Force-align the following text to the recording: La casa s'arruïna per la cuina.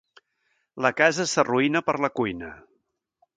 La 0.85 0.91
casa 1.01 1.25
s'arruïna 1.33 1.83
per 1.91 1.97
la 2.07 2.11
cuina. 2.21 2.51